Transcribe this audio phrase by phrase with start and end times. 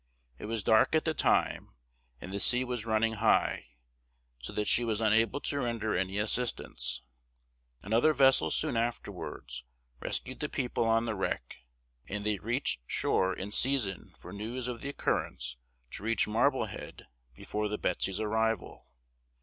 [0.39, 1.75] It was dark at the time,
[2.19, 3.67] and the sea was running high,
[4.41, 7.03] so that she was unable to render any assistance.
[7.83, 9.63] Another vessel soon afterwards
[9.99, 11.57] rescued the people on the wreck,
[12.07, 15.57] and they reached shore in season for news of the occurrence
[15.91, 17.05] to reach Marblehead
[17.35, 18.87] before the Betsy's arrival.